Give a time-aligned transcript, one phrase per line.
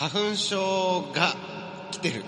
[0.00, 1.34] 花粉症が
[1.90, 2.24] 来てる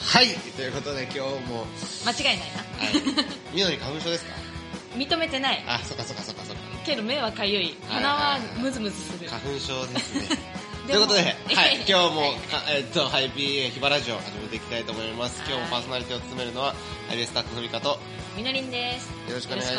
[0.00, 1.66] はいということで今日も
[2.04, 2.58] 間違いないな。
[2.78, 4.32] はいみのり花粉症ですか？
[4.98, 5.62] 認めてない。
[5.68, 7.76] あそっかそっかそっかそっかけど目はかゆい。
[7.86, 9.28] はい鼻はムズムズする。
[9.30, 10.36] 花粉症ですね
[10.88, 11.22] ということで、
[11.54, 15.40] はい、今日も、はいかえっと、ハイビーヒバラジオ始めていきたいと思います。
[15.46, 16.74] 今日もパーソナリティを務めるのは、
[17.06, 17.98] ハイビースタッフふみかと、よ
[18.36, 19.06] みのりんです。
[19.28, 19.74] よろしくお願いし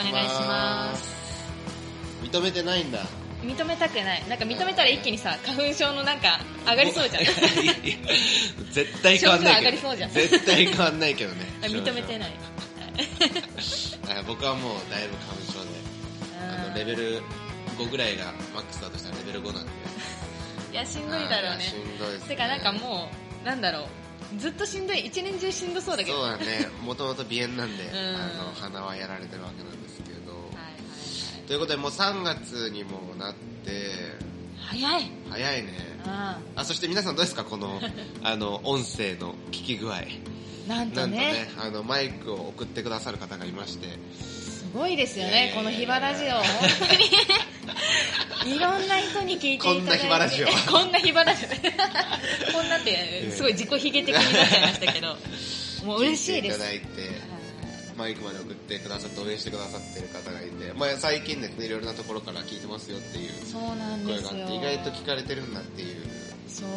[0.47, 1.11] ます
[2.23, 3.05] 認めてないんだ。
[3.43, 4.27] 認めたくない。
[4.29, 7.23] なんか認めたら一気にさ、花粉症のなんか上がりそうじゃん。
[8.71, 9.77] 絶対変わんないけど。
[9.77, 11.45] 症状上がりそうじゃん絶対変わんないけどね。
[11.63, 12.29] 認めてない。
[12.29, 15.69] はい僕はもうだいぶ花粉症で、
[16.39, 17.21] あの、レベル
[17.77, 19.71] 5ぐらいがマックスだとしたらレベル5なんで。
[20.71, 21.73] いや、しんどいだろうねし。
[21.75, 22.27] んどいです、ね。
[22.29, 23.09] てかなんかも
[23.43, 23.87] う、なんだろ
[24.35, 24.39] う。
[24.39, 25.05] ずっとしんどい。
[25.05, 26.21] 一年中しんどそうだけど。
[26.21, 26.67] そうだね。
[26.83, 30.20] もともと鼻炎なんで、んあの、鼻はやられてるわけなんですけど。
[31.51, 33.33] はいということでもう3月にもなっ
[33.65, 33.71] て、
[34.57, 35.01] はいはい。
[35.01, 35.11] 早い。
[35.29, 35.69] 早いね。
[36.07, 37.43] ああ、そして皆さんどうですか？
[37.43, 37.81] この、
[38.23, 39.97] あの、音声の聞き具合。
[39.97, 39.99] あ
[40.69, 43.87] なんとなんとねね、、あの、マイクを送ってくださる方がいまして、
[44.23, 46.29] すごいですよね、いやいやいやこのヒバラジオ。
[46.29, 46.43] 本
[46.87, 48.55] 当に。
[48.55, 49.77] いろんな人に聞いていただいて。
[49.77, 52.51] こんなヒバラジオ こんなヒバラジオ。
[52.53, 55.17] こんなって、すごい自己卑下的になっちゃいましたけど。
[55.83, 56.55] もう嬉しいです。
[56.55, 57.31] いただいて、
[57.97, 63.31] マイクまで送ってくださって応援してくださってる方がいて、まあ最近ですね、いろいろなところから聞いてますよっていう。
[63.51, 65.97] 声があって、意外と聞かれてるんだっていう
[66.47, 66.67] そう。
[66.69, 66.73] な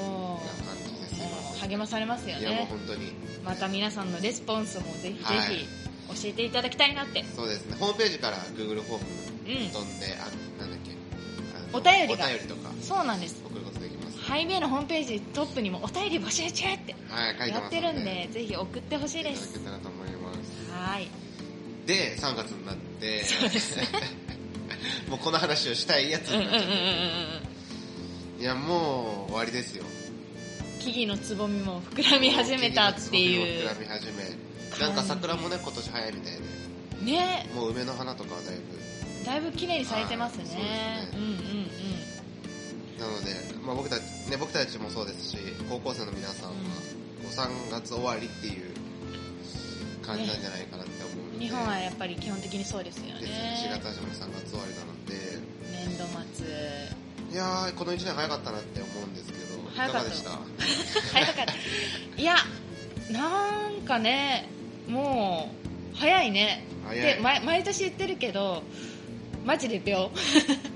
[0.66, 1.60] 感じです。
[1.68, 2.66] 励まされますよいやもうね。
[2.70, 3.12] 本当に、
[3.44, 5.66] また皆さんのレスポンスもぜひぜはいひ
[6.08, 7.24] 教えていただきたいなって。
[7.34, 9.06] そうですね、ホームページから Google フォーム
[9.46, 10.90] うん飛んで、あ、なんだっけ、
[11.72, 13.43] お便りがお便りとかそうなんです。
[14.26, 19.52] ハイベイのホームページトップにもお便り募集中ってはい、書いてやってるんで、ぜひ送ってほしいです。
[19.52, 20.72] けたらと思います。
[20.72, 21.08] はい。
[21.86, 23.78] で、3月になって、そうです
[25.08, 26.62] もうこの話をしたいやつになっちゃっ
[28.38, 28.42] て。
[28.42, 29.84] いや、もう終わりですよ。
[30.80, 34.24] 木々のつぼみも膨らみ始めたっていう膨らみ始め。
[34.80, 37.12] なんか桜もね、今年早いみたいで。
[37.12, 38.84] ねもう梅の花とかはだいぶ。
[39.24, 41.34] だいぶ綺麗に咲いてますねねうんうんうん
[43.04, 43.30] なので、
[43.64, 44.00] まあ僕たち、
[44.30, 45.38] ね、僕たちもそうですし、
[45.68, 48.72] 高校生の皆さんは、こう3月終わりっていう
[50.04, 51.44] 感じなんじゃないかなって思うので。
[51.44, 53.68] 日本はやっぱり基本的にそうですよですね。
[53.68, 55.14] 4ね月始まり3月終わりなので、
[55.88, 56.04] 年度
[56.34, 56.46] 末。
[57.32, 60.04] いやー、この1年早かったなって思うんですけど、い早かった。
[60.04, 60.30] かがでした？
[61.12, 62.22] 早かった。
[62.22, 62.36] いや
[63.10, 64.48] なんかね
[64.88, 65.50] も
[65.94, 66.64] う早いね。
[66.86, 67.14] 早い。
[67.16, 68.62] で毎毎年言ってるけど
[69.44, 70.10] マジで病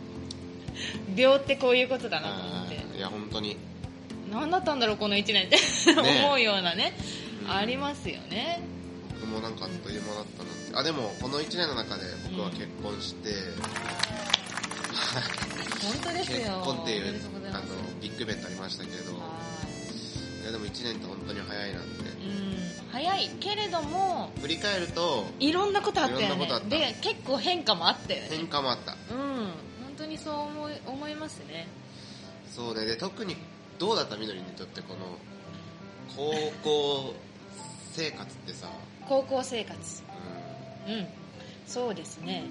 [1.19, 2.97] 病ってこういうことだなと思って。
[2.97, 3.57] いや、本当に。
[4.31, 5.57] 何だったんだろうこの1年って。
[5.93, 6.93] 思うようなね
[7.45, 7.51] うん。
[7.51, 8.61] ありますよね。
[9.21, 10.77] 僕もなんかあっという間だったなって。
[10.77, 13.31] あ、でも、この1年の中で僕は結婚して、
[15.83, 17.63] 本当です結よ婚っていうあの
[18.03, 19.19] ビッグイベントありましたけど、は
[20.43, 20.45] い。
[20.49, 22.03] やでも1年って本当に早いなって。
[22.03, 22.93] いうん。
[22.93, 26.49] 早いけれども振り返ると、いろんなことあったよね。
[26.69, 28.29] で結構変化もあったよね。
[28.31, 28.97] 変化もあった。
[29.15, 29.28] うん
[30.19, 31.67] にそう思い思いますね。
[32.51, 32.85] そうね。
[32.85, 33.37] で、特に
[33.79, 34.17] どうだった？
[34.17, 35.19] みのりにとってこの、
[36.17, 37.15] 高校
[37.93, 38.69] 生活ってさ、
[39.09, 40.03] 高校生活。
[40.87, 41.07] ううん。
[41.67, 42.45] そうですね、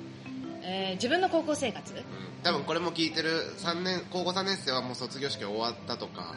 [0.62, 1.98] えー自分の高校生活、うん。
[1.98, 2.02] ん。
[2.02, 2.06] うん。
[2.44, 6.36] 多分これも聞いてる3年、高校3年生はもう卒業式終わったとか、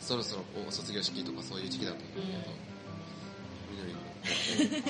[0.00, 2.26] そろそろこう卒業式とかそういう時期だと思うけど、
[3.70, 3.98] みのりの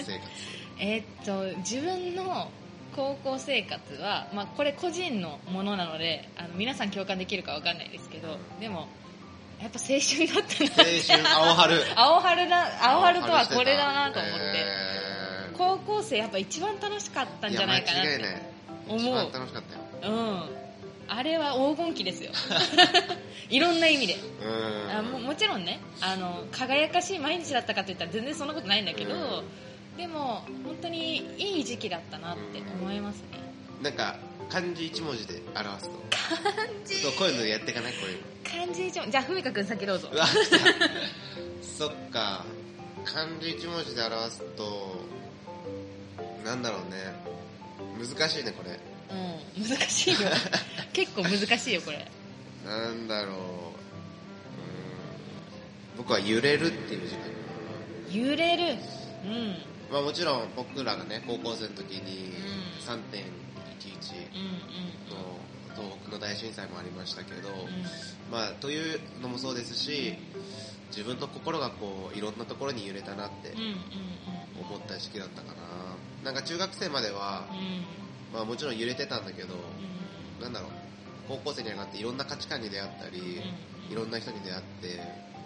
[0.02, 0.30] 生活。
[0.78, 1.24] えーっ
[1.54, 2.50] と自分の
[2.96, 8.88] 高校生活は、まあ、これ個人のものなのであの皆さん共感できるかわかんないですけどでも
[9.60, 10.70] やっぱ青春だったな。
[10.76, 11.76] 青春、青春。
[11.96, 15.56] 青春だ青春とはこれだなと思って、えー。
[15.56, 18.42] 高校生やっぱ一番楽しかったんじゃないかなって
[18.88, 19.00] 思う。
[19.00, 19.62] 一番楽しかっ
[20.02, 20.12] たよ。
[20.12, 20.66] うん。
[21.08, 22.32] あれは黄金期ですよ。
[23.48, 24.16] いろんな意味で。
[24.42, 24.90] うん。
[24.90, 29.44] あももちろんねあの輝かしい毎日だったかといったら全然そんなことないんだけど、う
[29.96, 33.40] でも本当にいい時期だったなって思いますね、
[33.82, 34.16] なんか
[34.48, 35.96] 漢字一文字で表すと。
[36.10, 36.96] 漢字。
[36.96, 40.10] そうこういうのやっていかないこういう漢字一文じゃあふみかくん先どうぞ。
[41.62, 42.44] そっか。
[43.04, 45.04] 漢字一文字で表すと
[46.44, 47.15] なんだろうね。
[47.98, 48.78] 難しいねこれ。
[49.10, 50.18] うん難しいよ。
[50.92, 52.06] 結構難しいよこれ。
[52.65, 53.36] なんだろう。
[53.36, 53.41] うん。
[55.98, 58.78] 僕は揺れるっていう時間揺れる。
[59.24, 62.66] うんまあもちろん僕らがね高校生の時にうん。
[62.86, 63.27] 3.11
[64.34, 65.41] うんの
[65.74, 67.48] 東北の大震災もありましたけど、
[68.30, 70.16] まあというのもそうですし
[70.88, 73.53] 自分の心がこういろんなところに揺れたなって
[74.59, 75.56] 思った時期だったかな。
[76.24, 77.47] なんか中学生までは、
[78.33, 80.42] まあ、もちろん揺れてたんだけどうん。
[80.42, 80.71] なんだろう
[81.28, 83.18] 高校生に上がっていろんな価値観に出会ったり、
[83.88, 83.92] うん。
[83.92, 85.00] いろんな人に出会って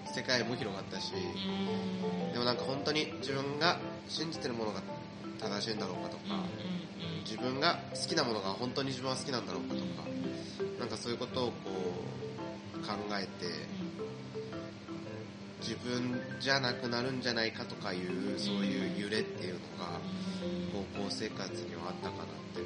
[0.06, 2.32] 世界も広がったしうん。
[2.32, 4.82] でもなんか本当に自分が信じてるものが
[5.38, 6.22] 正しいんだろうかとか
[7.24, 9.86] 自分が好きなものが本当に自分は好きなんだろうかとか
[10.78, 11.52] なんかそういうことをこ
[12.76, 13.46] う考えて
[15.60, 20.00] 自分じゃなくなるんじゃないかとかいうそういう揺れっていうのが
[20.94, 22.62] 高校生活にはあったかなって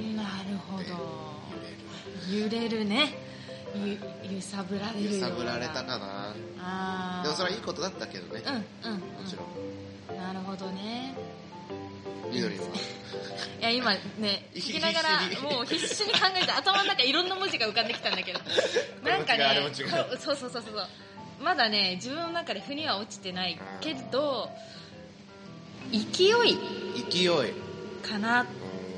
[0.00, 0.94] うんなるほでど
[2.30, 2.68] 揺れる。
[2.70, 3.14] 揺れるね。
[3.74, 3.98] ゆ
[4.36, 6.17] 揺さぶられる揺さぶられたかな
[6.60, 7.22] あー。
[7.24, 8.42] でもそれはいいことだったけどね。
[8.84, 10.14] うんうん、もちろん。
[10.14, 11.14] んなるほどね。
[12.32, 12.66] みのりんは。
[13.60, 18.40] いや今ね聞きながらもう必死に考えて頭の中いろんな文字が浮かんできたんだけど。
[19.08, 19.70] なんかね
[20.20, 20.88] そうそうそうそう
[21.40, 24.50] まだね自分の中で腑には落ちてないけど
[25.92, 26.58] 勢い。
[27.10, 27.52] 勢い。
[28.02, 28.46] かなっ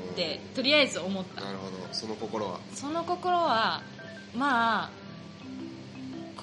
[0.09, 0.15] うん。
[0.15, 1.41] てとりあえず思った。
[1.41, 1.71] なるほど。
[1.93, 2.59] その心は。
[2.73, 3.81] その心は
[4.33, 4.89] まあ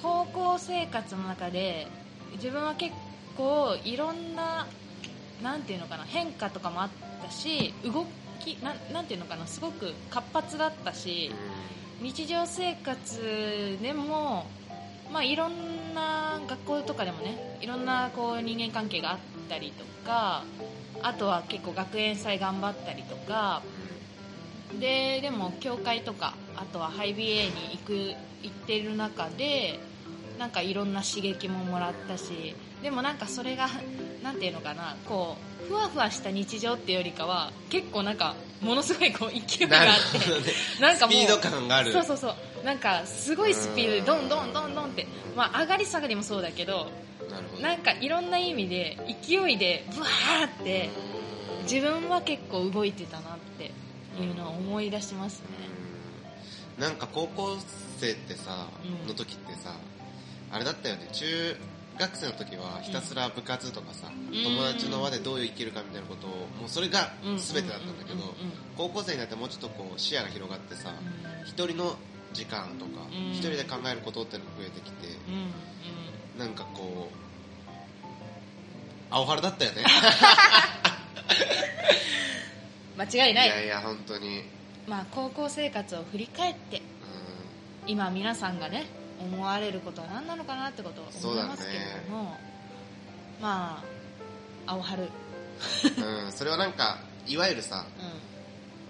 [0.03, 1.87] 高校生活の中で
[2.33, 2.95] 自分は結
[3.37, 4.67] 構いろんな
[5.43, 6.89] なんていうのかな変化とかもあっ
[7.23, 8.07] たし動
[8.41, 11.33] きなんなんていうのかなすごく活発だったし
[12.01, 14.47] 日常生活でも
[15.13, 19.19] まあいろんな学校とかでもねいろんなこう人間関係があっ
[19.49, 20.45] たりとか
[21.03, 23.63] あとは結構学園祭頑張ったりとか
[24.79, 29.81] ででも教会とかあとはハイビエに行く行ってる中で
[30.39, 33.69] なんかいろんな刺激ももらったしでもなんかそれが
[34.23, 41.93] なんていうのかなこうふわふわした日常っていうよりかは結構なんかものすごいこう勢いがあってなんかもうスピード感がある。
[41.93, 42.35] そうそうそう。
[42.65, 45.07] なんかすごいスピードでどんどんどんどんって、
[45.37, 46.89] まあ、上がり下がりもそうだけど
[47.61, 50.91] なんかいろんな意味で勢いでブワーって
[51.63, 53.71] 自分は結構動いてたなって
[54.21, 55.47] いうのを思い出しますね。
[56.79, 56.83] うん。
[56.83, 57.57] なんか高校
[57.99, 58.69] 生ってさ、
[59.03, 59.09] うん。
[59.09, 59.75] の時ってさ
[60.51, 61.09] あれだったよね。
[61.13, 61.57] 中
[61.99, 64.13] 学生の時はひたすら部活とかさ、ん。
[64.33, 68.35] 友達の輪でどう生きるかみたいなことをもうそれが全てだったんだけど
[68.77, 71.49] 高校生になってもうちょっとこう視野が広がってさうん。
[71.49, 71.97] 一人の
[72.33, 73.33] 時間とかうん。
[73.33, 75.09] 一人で考えることっていうのが増えてきて
[76.37, 77.15] うなんかこう
[79.11, 79.85] 青春だったよね。
[82.99, 83.47] 間違いない。
[83.47, 84.43] いやいや本当に。
[84.87, 86.81] まあ、高校生活を振り返ってう
[87.87, 88.87] 今皆さんがね
[89.21, 91.79] 思われることは何なのかなってことを思いますけれ
[92.09, 92.37] ども、
[93.41, 93.83] ま
[94.67, 95.07] あ青春、ん、
[96.25, 97.87] うん、それはなんかいわゆるさ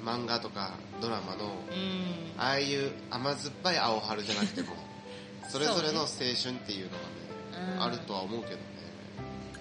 [0.02, 1.54] う漫画とかドラマのんうん、
[2.38, 4.74] ああいう甘酸っぱい青春じゃなくても
[5.48, 7.18] それぞれの青春っていうのがね
[7.76, 7.82] うん。
[7.82, 8.62] あるとは思うけどね。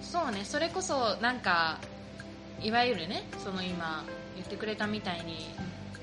[0.02, 0.44] そうね。
[0.44, 1.78] それこそなんか
[2.60, 4.04] いわゆるねその今
[4.36, 5.48] 言ってくれたみたいに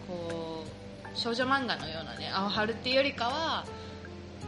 [0.08, 3.66] こう少女漫画のようなね青春っていうよりかは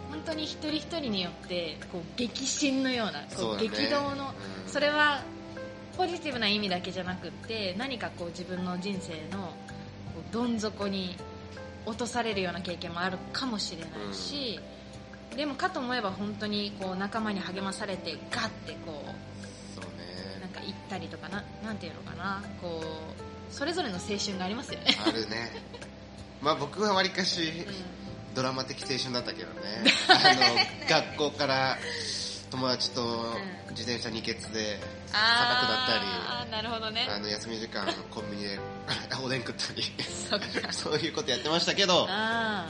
[0.10, 4.34] 本当に一人一人によってこう激震のようなこそう激動の
[4.66, 4.70] うん。
[4.70, 5.22] それは
[5.98, 9.54] ポジティブな意味だけじゃなくって何かこう自分の人生の
[10.32, 11.16] どん底に
[11.86, 14.60] 落とされるような経験もあるかもしれないし、
[15.36, 25.52] でもかと思えば本当にこう仲間に励まされてガッてこうなんか行ったりとかななんていうのかなこうそれぞれの青春がありますよね、あるね。
[26.42, 28.07] まあ僕はわりかしう
[28.38, 29.84] ドラマ的青春だったけどね。
[30.08, 31.76] あの学校から
[32.52, 33.34] 友達とん
[33.72, 34.80] 自転車二欠でん、
[35.10, 37.08] 坂下ったりあーなるほどね。
[37.10, 38.60] あの休み時間コンビニで
[39.24, 39.84] おでん食ったり。
[40.72, 42.68] そ ういうことやってましたけどな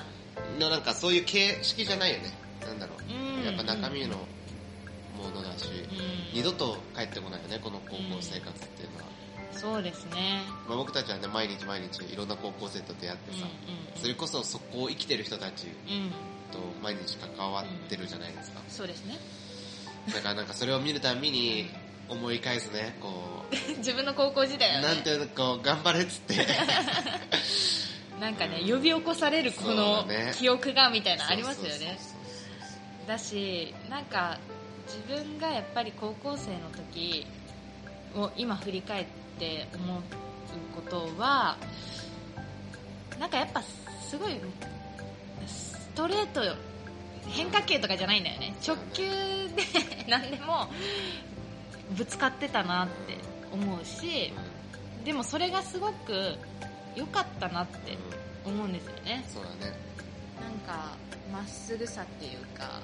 [0.78, 2.32] んかそういう形式じゃないよね。
[2.62, 3.46] なんだろう。
[3.46, 4.16] やっぱ中身の
[5.18, 6.30] ものだし、うん。
[6.34, 9.04] 二度と帰ってこないよねこの高校生活っていうのは、
[9.58, 10.42] そうですね。
[10.68, 16.12] まあ、僕たちはね毎日毎日いろんな高校生と出会ってさ、うんそれこそそこを生きてる人たちうんうん。
[16.52, 19.18] と毎日関わってるじゃないですか、そうですね。
[20.14, 21.70] だからなんかそれを見るたびに
[22.08, 23.44] 思い返すねこ
[23.80, 24.88] 自分の高校時代うはね。
[24.88, 26.48] なんていうのこう頑張れっつって。
[28.20, 32.00] なんかね呼び起こされるこの記憶がみたいなのありますよね。
[33.08, 34.40] だしなんか
[34.88, 37.28] 自分がやっぱり高校生の時
[38.16, 39.06] を今振り返っ
[39.40, 40.02] て思う
[40.76, 41.58] ことは
[43.20, 44.40] なんかやっぱすごい
[45.46, 46.42] ストレート
[47.28, 48.56] 変化球とかじゃないんだよね。
[48.66, 50.70] 直球で 何でも
[51.92, 53.18] ぶつかってたなって
[53.52, 54.34] 思うし
[55.04, 56.36] でもそれがすごく
[56.96, 59.26] 良かったなってうんうん思うんですよね。
[59.28, 59.78] そうだね。
[60.40, 60.96] なんか
[61.32, 62.82] まっすぐさっていうか、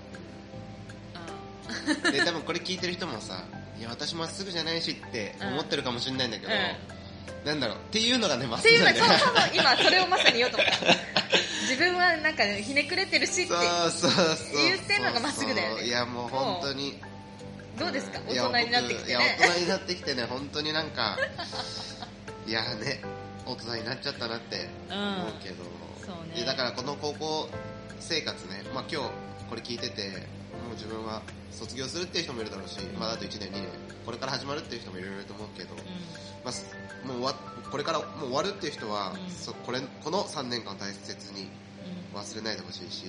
[2.11, 3.43] で多分これ聞いてる人もさ
[3.79, 10.77] いや私まっすぐじゃないしって思ってるかもしれないんだけど、うなんだろうっていうのがねまっっていうかすぐなんだよそうそうそう今 それをまさに言おうと思った。
[11.63, 15.85] 自自分はなんかひねくれてるしってそうそうそう言ってんのがまっすぐだよね。
[15.85, 16.99] いやもう本当に。
[17.79, 18.19] どうですか？
[18.27, 21.17] 大人になってきて僕いやね大人になってきてね本当になんか
[22.45, 23.01] いやね
[23.45, 25.55] 大人になっちゃったなって思うけど、
[26.05, 26.41] そうね。
[26.41, 27.49] でだからこの高校
[27.99, 29.09] 生活ね、まあ、今日
[29.49, 30.27] これ聞いてて
[30.73, 33.69] もう自分は卒業するっていう人もいるだろうし、まだあと1年2年
[34.05, 35.75] これから始まるっていう人もいると思うけど、
[36.43, 36.65] まあ、す
[37.05, 37.35] もう終わ
[37.69, 39.29] これからもう終わるっていう人は、うん。
[39.29, 41.45] そこれこの3年間を大切に
[42.11, 42.19] うん。
[42.19, 43.05] 忘れないでほしいし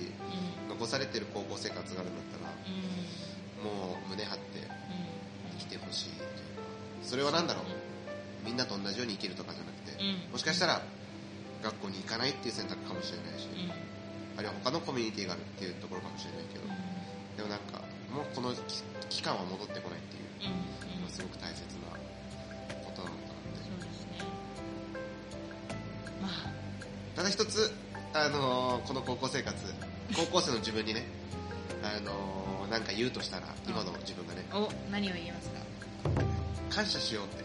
[0.69, 0.77] うん。
[0.77, 3.89] 残されてる高校生活があるんだったらうん。
[3.89, 4.61] もう胸張って
[5.57, 6.21] 生きてほしいという。
[6.21, 6.29] か
[7.01, 7.65] それは何だろう？
[8.45, 10.31] みんなと同じように生きるとかじゃなくて、うん。
[10.31, 10.83] もしかしたら
[11.63, 13.73] 学校に行かないっていう選択かもしれないし、うん。
[14.37, 16.65] あるいは他のコミュニティがあるっていうところかもしれないけど、
[18.15, 20.23] もうこの期期間は戻ってこないっていう。
[20.41, 21.01] うんうん。
[21.01, 21.91] のがすごく大切な
[22.83, 24.23] ことなのかなって。
[24.23, 24.29] ね。
[26.21, 26.31] まあ。
[27.15, 27.71] ただ一つ、
[28.13, 29.55] あのーこの高校生活。
[30.15, 31.03] 高校生の自分にね、
[31.83, 34.45] あのーなんか言うとしたら今の自分がね。
[34.53, 35.59] お何を言いますか？
[36.69, 37.43] 感謝しようって。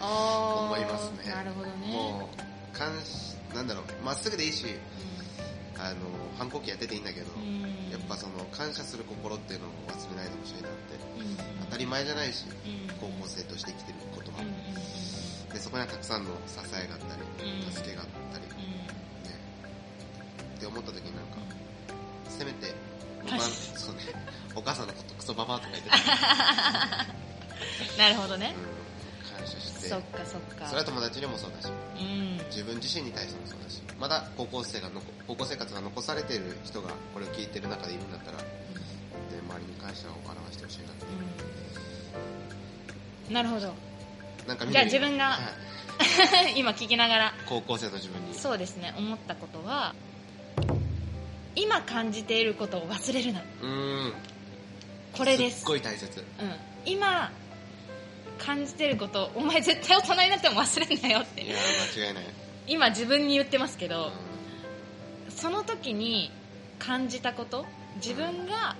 [0.00, 1.32] あ 思いますね。
[1.32, 1.86] なるほどね。
[1.92, 3.84] もう感謝なんだろう。
[4.04, 4.66] まっすぐでいいし、
[5.84, 5.98] あのー
[6.36, 7.26] 反抗期やってていいんだけど、
[7.92, 10.98] やっぱその感謝する心っていうのを忘れないでほしいなって。
[11.20, 11.36] うん。
[11.66, 12.88] 当たり前じゃないしうん。
[12.98, 14.54] 高校生として生きてることはうんうん
[15.54, 17.22] でそこにはたくさんの支えがあったり
[17.62, 17.72] うん。
[17.72, 18.44] 助けがあったり。
[18.50, 18.58] うん。
[18.58, 19.38] ね。
[20.56, 21.38] って思った時になんか
[22.28, 22.74] せめて
[23.22, 24.00] お感母謝そうね。
[24.56, 25.96] お母さんのことクソババアとか言ってた。
[28.02, 28.54] なるほどね。
[28.68, 28.73] うん
[29.88, 30.66] そっかそっか。
[30.66, 31.70] それは友達にもそうだし。
[31.70, 32.38] うん。
[32.46, 33.82] 自分自身に対してもそうだし。
[33.98, 38.44] まだ高校生がの高校生活が残されている人がこれを聞いてる中でいるんだったら、で
[39.48, 41.06] 周りに感謝を表してほしいなって。
[43.28, 43.34] うん。
[43.34, 43.74] なるほど。
[44.46, 45.38] なんかじゃあ自分がは
[46.50, 46.54] い。
[46.58, 47.34] 今聞きながら。
[47.46, 48.34] 高校生の自分に。
[48.34, 48.94] そうですね。
[48.96, 49.94] 思ったことは
[51.56, 53.40] 今感じていることを忘れるな。
[53.40, 54.12] うーん。
[55.12, 55.58] これです。
[55.58, 56.20] すっごい大切。
[56.20, 57.30] うん、今
[58.38, 61.42] 感じてることお前絶対大人になっても忘れんなよって。
[61.42, 61.56] いや
[61.96, 62.24] 間違いない、
[62.66, 64.12] 今自分に言ってますけど、
[65.28, 66.30] うその時に
[66.78, 68.76] 感じたこと自分が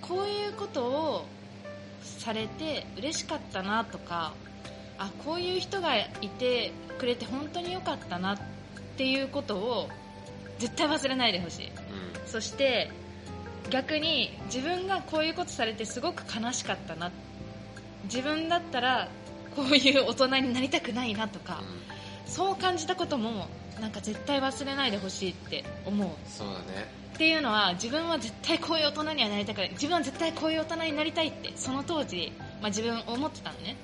[0.00, 1.26] こういうことを
[2.02, 4.34] されて嬉しかったなとか
[4.98, 8.38] あこういう人がいてくれて本当に良かったなっ
[8.96, 9.88] ていうことを
[10.58, 11.66] 絶対忘れないでほしい。
[11.66, 11.74] んうん。
[12.26, 12.90] そして
[13.70, 17.10] 逆に自分がこういうことされてすごく悲しかったな
[18.12, 19.08] 自分だったら
[19.54, 21.62] こういう大人になりたくないなとか、
[22.26, 23.48] そう感じたことも
[23.80, 26.08] なんか絶対忘れないでほしいって思う。
[26.26, 27.00] そうだね。
[27.14, 29.70] っていうのは自分は絶対こういう大人にはなりたくない。
[29.70, 33.76] 自分は絶対こういう大人になりたいってその当時、まあ、自分思ってたのね。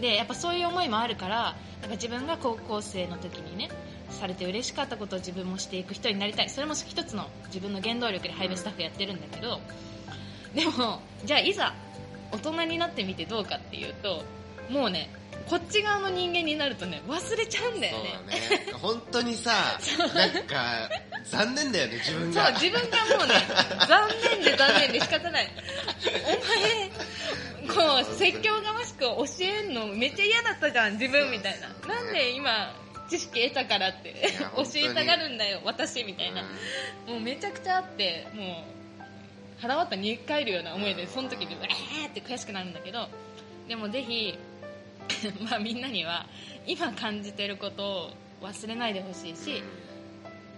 [0.00, 3.68] でやっぱそういう思いもあるからなんか自分が高校生の時にね
[4.10, 6.50] されて嬉しかったことを自分もしていく人になりたい。
[6.50, 9.60] それも一つの自分の原動力でハイブスタッフやってるんだけど
[10.54, 11.74] でもじゃあいざ
[12.32, 14.22] 大人になってみてどうかっていうと
[14.70, 15.10] もうね
[15.48, 18.38] こっち側の人間になるとね忘れちゃうんだよそうね。
[18.60, 19.50] だね本当にさ
[20.14, 20.90] なんか
[21.24, 22.46] 残念だよね自分が。
[22.46, 23.34] そう自分がもうね
[23.88, 25.48] 残念で残念で仕方ない。
[27.66, 31.68] お前こう説教がましく教えんのめっちゃ嫌だったじゃん自分みたいな。
[31.68, 32.74] そうそうなんで今
[33.08, 36.42] 知識得たからってや教えたがるんだよ私みたいな。
[37.06, 38.77] もうめちゃくちゃあってもう
[39.60, 43.08] 腹渡に帰るような思いでその時にえーって悔しくなるんだけど
[43.68, 44.38] でもぜひ
[45.50, 46.26] まあみんなには
[46.66, 48.10] 今感じてることを
[48.42, 49.62] 忘れないでほしいし、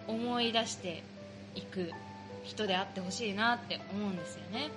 [0.07, 1.03] 思い出して
[1.55, 1.93] いく
[2.45, 4.69] 人であってほしいなって思うんですよね。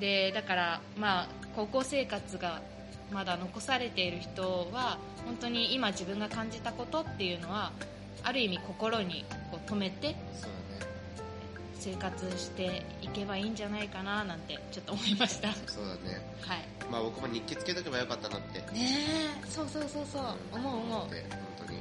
[0.00, 2.60] でだからまあ高校生活が
[3.12, 7.72] まだ残されている人は本当に今自分が感じたことっていうのは
[8.24, 10.50] ある意味心にこう止めてそう
[11.84, 15.48] 生活していけばいいんじゃないかななんてちょっと思いました。
[15.48, 16.24] はいそうだね。
[16.90, 18.60] まあ僕も日記つけとけばよかったなって。
[18.72, 18.88] ね
[19.44, 19.46] え。
[19.50, 20.22] そうそうそうそう。
[20.52, 21.06] 思う思う。
[21.08, 21.78] って本当に。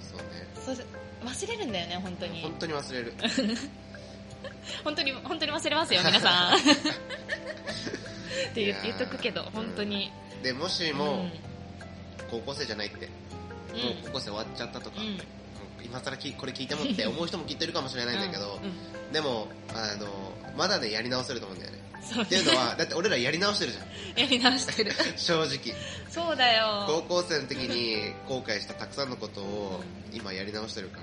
[0.00, 0.24] そうね。
[0.56, 0.86] そう
[1.24, 2.42] 忘れるんだよね本当に。
[2.42, 3.14] 本当に忘れる。
[4.82, 6.58] 本当に本当に忘れますよ皆さん。
[6.58, 10.10] って言言っとくけど本当に。
[10.42, 10.98] でもしうん。
[10.98, 11.30] も
[12.28, 13.08] 高校生じゃないって、
[13.72, 13.80] うん。
[13.82, 15.12] もう高校生終わっちゃったとか、うん。
[15.12, 15.20] もう
[15.84, 19.12] 今更きこれ聞いてもって思う人も聞いてるかもしれないんだけど、うんうん。
[19.12, 20.06] でもあの
[20.56, 21.82] まだねやり直せると思うんだよね。
[22.02, 24.20] そうっていうのはだって俺らやり直してるじゃん。
[24.20, 24.92] やり直してる。
[25.16, 25.74] 正直。
[26.08, 26.84] そうだよ。
[26.86, 31.00] 高校生の時に後悔したたくさんのことを今やり直してるか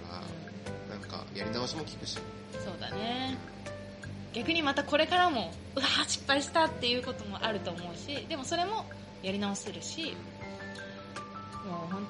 [0.89, 2.17] らなんかやり直しも効くし。
[2.53, 3.37] そうだね。
[4.33, 8.85] 逆にまたこれからもうわ失敗したっていうこともあると思うしでもそれも
[9.23, 10.15] やり直せるし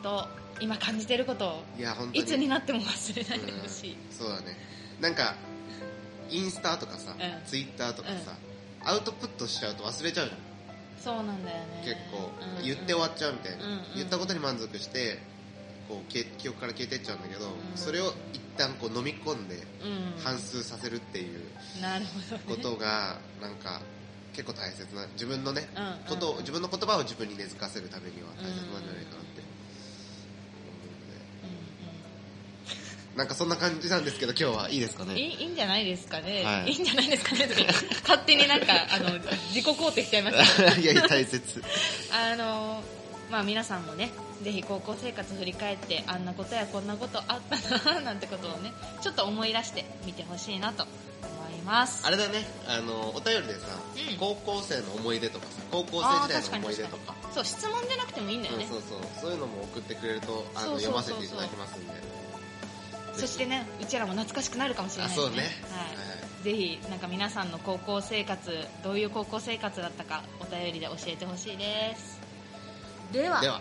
[0.01, 0.27] 当
[0.59, 2.19] 今感じてることをいや本当に。
[2.19, 3.97] いつになっても忘れないでほしい、うん。
[4.11, 4.57] そうだね。
[4.99, 5.35] なんか
[6.29, 7.19] インスタとかさ、うん。
[7.45, 8.35] ツイッターとかさ、
[8.83, 10.37] アウトプットしちゃうと忘れちゃうじゃん。
[11.01, 11.83] そうなんだよね。
[11.83, 13.81] 結構、うん言って終わっちゃうみたいな、うんうん。
[13.95, 15.19] 言ったことに満足して
[15.87, 17.51] こう記憶から消えてっちゃうんだけど、ん。
[17.75, 19.61] それを一旦こう飲み込んでうん。
[20.21, 21.39] 反数させるっていう
[22.47, 23.81] ことがなんか
[24.33, 25.93] 結構大切な自分のね、うんうん。
[26.07, 29.41] ことを自分の言葉を自分に根付かせるためには大切なんじゃないかなって
[30.61, 31.15] 思うので、
[33.19, 35.19] なんかそんな感じなんですけど今日はいいですかね？
[35.19, 36.71] いいいんじゃないですかね、はい。
[36.71, 37.49] い、いんじゃないですかね。
[38.07, 39.11] 勝手になんかあの
[39.53, 40.71] 自己肯定しちゃいました。
[40.79, 41.61] いや大切。
[42.13, 42.81] あの
[43.29, 44.11] まあ皆さんもね
[44.41, 47.41] ぜひ高校生活振り返ってあんなことやこんなことあっ
[47.81, 48.71] たななんてことをね
[49.01, 50.89] ちょっと思い出してみてほしいなと思
[51.49, 52.07] います。
[52.07, 52.47] あれだね。
[52.69, 53.67] あのお便りでさ、
[54.11, 54.17] うん。
[54.17, 57.15] 高校生の思い出とかさ高校生時代の思い出とか。
[57.35, 58.99] そう質問じゃなくてもいいんだよね、うん、そうそう。
[59.19, 61.03] そういうのも送ってくれるとあのそうそうそうそう。
[61.03, 61.93] 読ませていただきますんで
[63.19, 65.43] そしてねうちらも懐かしくなるかもしれないあそうね、はい。
[65.43, 72.19] はいぜひなんか皆さんの高校生活どういう高校生活だったかお便りで教えてほしいです。
[73.11, 73.41] では。
[73.41, 73.59] では、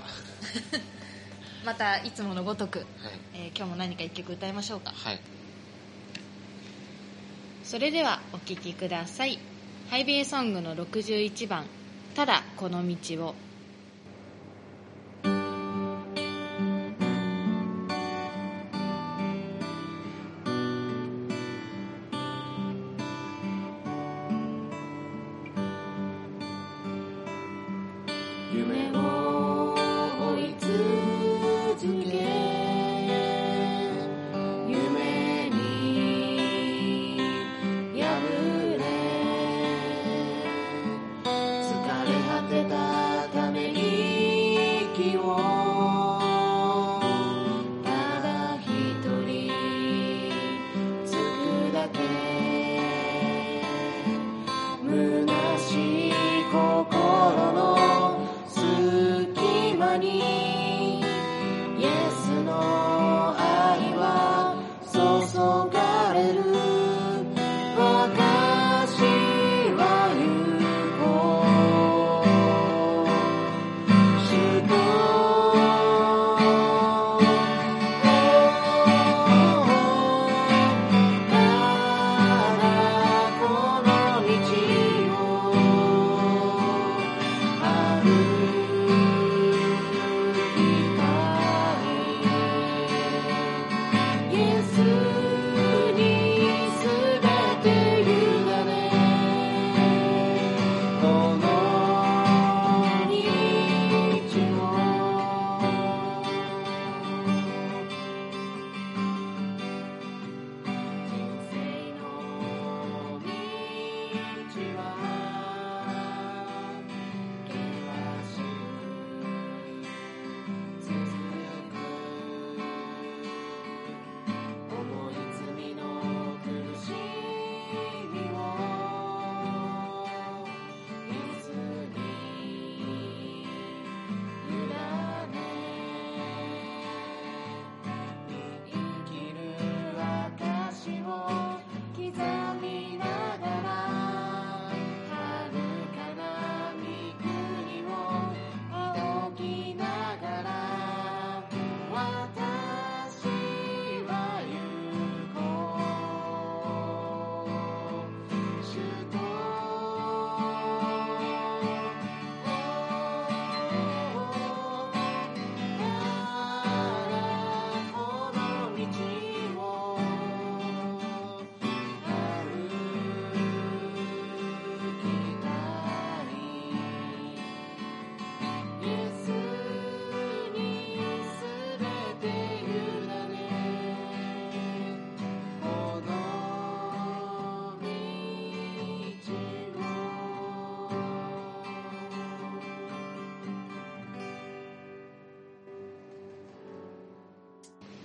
[1.67, 2.89] またいつものごとく、はい。
[3.35, 4.93] えー今日も何か一曲歌いましょうか。
[4.95, 5.21] はい、
[7.65, 9.41] それではお聴きください。
[9.91, 11.65] ハイビエソングの61番
[12.15, 13.35] 「ただこの道を」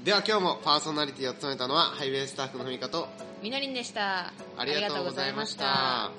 [0.04, 3.08] では今日もパーソナリティを務めたのはハイウェイスタッフのふみかと
[3.42, 4.34] みのりんでした。
[4.58, 6.12] ありがとうございました